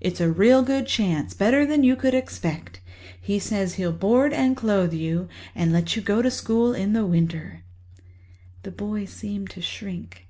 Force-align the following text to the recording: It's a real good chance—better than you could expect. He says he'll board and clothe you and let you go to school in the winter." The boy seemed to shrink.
It's 0.00 0.20
a 0.20 0.28
real 0.32 0.62
good 0.64 0.88
chance—better 0.88 1.64
than 1.64 1.84
you 1.84 1.94
could 1.94 2.12
expect. 2.12 2.80
He 3.20 3.38
says 3.38 3.74
he'll 3.74 3.92
board 3.92 4.32
and 4.32 4.56
clothe 4.56 4.92
you 4.92 5.28
and 5.54 5.72
let 5.72 5.94
you 5.94 6.02
go 6.02 6.20
to 6.20 6.32
school 6.32 6.74
in 6.74 6.94
the 6.94 7.06
winter." 7.06 7.62
The 8.64 8.72
boy 8.72 9.04
seemed 9.04 9.50
to 9.50 9.62
shrink. 9.62 10.26